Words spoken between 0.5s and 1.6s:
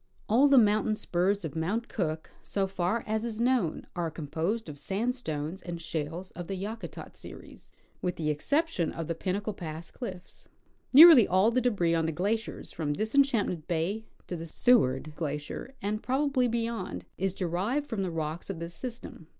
mountain sjjurs of